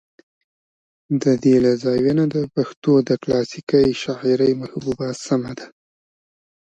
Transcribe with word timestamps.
د 1.23 1.23
دې 1.43 1.55
له 1.65 1.71
زاويې 1.81 2.13
نه 2.19 2.25
د 2.35 2.37
پښتو 2.55 2.93
د 3.09 3.09
کلاسيکې 3.23 3.81
شاعرۍ 4.01 4.51
محبوبه 4.61 5.07
سمه 5.25 5.51
ده 5.57 5.67